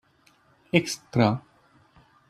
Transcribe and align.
Extra. 0.79 1.29